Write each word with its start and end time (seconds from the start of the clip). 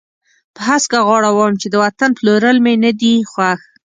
په 0.53 0.61
هسکه 0.69 0.97
غاړه 1.07 1.29
وایم 1.33 1.55
چې 1.61 1.67
د 1.69 1.75
وطن 1.83 2.09
پلورل 2.17 2.57
مې 2.65 2.73
نه 2.83 2.91
دي 2.99 3.13
خوښ. 3.31 3.59